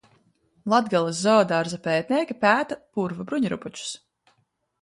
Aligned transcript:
Latgales 0.71 1.19
zoodārza 1.25 1.79
pētnieki 1.89 2.39
pēta 2.47 2.79
purva 2.99 3.27
bruņurupučus. 3.33 3.93